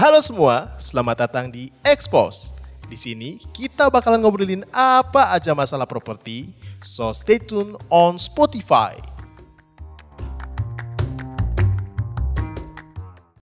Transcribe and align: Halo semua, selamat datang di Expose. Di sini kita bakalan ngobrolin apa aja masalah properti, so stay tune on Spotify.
Halo 0.00 0.16
semua, 0.24 0.72
selamat 0.80 1.28
datang 1.28 1.52
di 1.52 1.68
Expose. 1.84 2.56
Di 2.88 2.96
sini 2.96 3.36
kita 3.52 3.92
bakalan 3.92 4.24
ngobrolin 4.24 4.64
apa 4.72 5.28
aja 5.36 5.52
masalah 5.52 5.84
properti, 5.84 6.56
so 6.80 7.12
stay 7.12 7.36
tune 7.36 7.76
on 7.92 8.16
Spotify. 8.16 8.96